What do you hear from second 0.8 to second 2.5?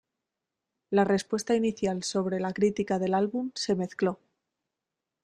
La respuesta inicial sobre